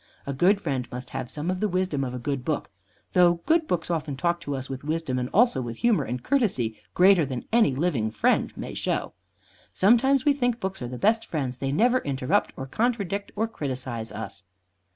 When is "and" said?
5.19-5.29, 6.05-6.23